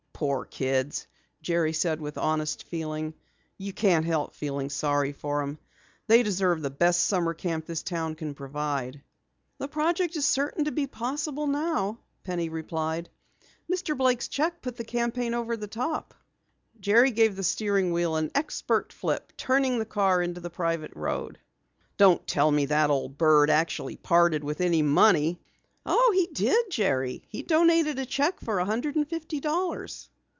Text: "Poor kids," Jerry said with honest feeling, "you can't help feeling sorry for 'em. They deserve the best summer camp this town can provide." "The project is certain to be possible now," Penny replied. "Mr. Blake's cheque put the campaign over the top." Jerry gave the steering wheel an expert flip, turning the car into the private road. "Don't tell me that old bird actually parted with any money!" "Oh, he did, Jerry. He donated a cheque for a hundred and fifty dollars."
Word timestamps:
"Poor 0.21 0.45
kids," 0.45 1.07
Jerry 1.41 1.73
said 1.73 1.99
with 1.99 2.15
honest 2.15 2.65
feeling, 2.67 3.15
"you 3.57 3.73
can't 3.73 4.05
help 4.05 4.35
feeling 4.35 4.69
sorry 4.69 5.13
for 5.13 5.41
'em. 5.41 5.57
They 6.05 6.21
deserve 6.21 6.61
the 6.61 6.69
best 6.69 7.05
summer 7.07 7.33
camp 7.33 7.65
this 7.65 7.81
town 7.81 8.13
can 8.13 8.35
provide." 8.35 9.01
"The 9.57 9.67
project 9.67 10.15
is 10.15 10.27
certain 10.27 10.65
to 10.65 10.71
be 10.71 10.85
possible 10.85 11.47
now," 11.47 11.97
Penny 12.23 12.49
replied. 12.49 13.09
"Mr. 13.67 13.97
Blake's 13.97 14.27
cheque 14.27 14.61
put 14.61 14.75
the 14.75 14.83
campaign 14.83 15.33
over 15.33 15.57
the 15.57 15.65
top." 15.65 16.13
Jerry 16.79 17.09
gave 17.09 17.35
the 17.35 17.41
steering 17.41 17.91
wheel 17.91 18.15
an 18.15 18.29
expert 18.35 18.93
flip, 18.93 19.33
turning 19.37 19.79
the 19.79 19.85
car 19.87 20.21
into 20.21 20.39
the 20.39 20.51
private 20.51 20.95
road. 20.95 21.39
"Don't 21.97 22.27
tell 22.27 22.51
me 22.51 22.67
that 22.67 22.91
old 22.91 23.17
bird 23.17 23.49
actually 23.49 23.95
parted 23.95 24.43
with 24.43 24.61
any 24.61 24.83
money!" 24.83 25.41
"Oh, 25.83 26.11
he 26.13 26.27
did, 26.31 26.69
Jerry. 26.69 27.23
He 27.27 27.41
donated 27.41 27.97
a 27.97 28.05
cheque 28.05 28.39
for 28.39 28.59
a 28.59 28.65
hundred 28.65 28.95
and 28.97 29.07
fifty 29.09 29.39
dollars." 29.39 30.09